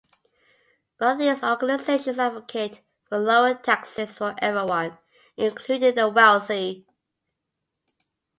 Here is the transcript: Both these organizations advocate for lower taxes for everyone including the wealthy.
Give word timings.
Both 0.97 1.19
these 1.19 1.43
organizations 1.43 2.17
advocate 2.17 2.81
for 3.03 3.19
lower 3.19 3.53
taxes 3.53 4.17
for 4.17 4.33
everyone 4.39 4.97
including 5.37 5.93
the 5.93 6.09
wealthy. 6.09 6.87